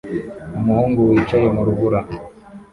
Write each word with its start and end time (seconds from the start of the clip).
Umuhungu 0.57 0.99
wicaye 1.09 1.47
mu 1.55 1.61
rubura 1.67 1.99